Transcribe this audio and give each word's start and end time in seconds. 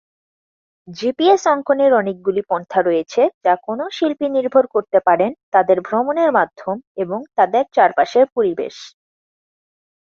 GPS 0.87 1.43
অঙ্কনের 1.47 1.91
অনেকগুলি 1.93 2.41
পন্থা 2.49 2.79
রয়েছে 2.81 3.21
যা 3.45 3.53
কোনও 3.65 3.85
শিল্পী 3.89 4.27
নির্ভর 4.29 4.65
করতে 4.67 4.99
পারেন 5.07 5.31
তাদের 5.53 5.77
ভ্রমণের 5.81 6.29
মাধ্যম 6.31 6.75
এবং 6.97 7.19
তাদের 7.37 7.63
চারপাশের 7.75 8.25
পরিবেশ। 8.35 8.75